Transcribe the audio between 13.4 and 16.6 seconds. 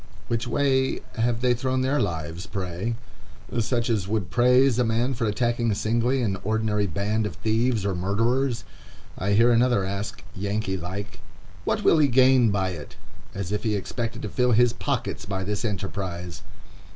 if he expected to fill his pockets by this enterprise.